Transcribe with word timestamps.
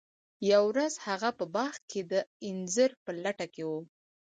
یوه 0.51 0.65
ورځ 0.71 0.93
هغه 1.07 1.29
په 1.37 1.45
باغ 1.55 1.73
کې 1.89 2.01
د 2.11 2.13
انځر 2.47 2.91
په 3.03 3.11
لټه 3.23 3.47
کې 3.53 3.63
و. 3.69 3.71